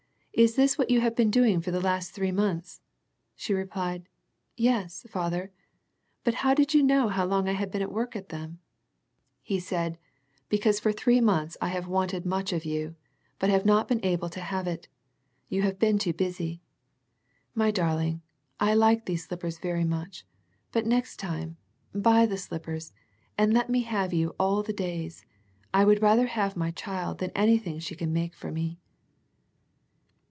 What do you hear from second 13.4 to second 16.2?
have not been able to have it. You have been too